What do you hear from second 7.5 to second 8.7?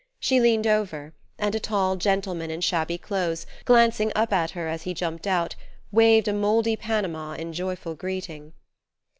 joyful greeting.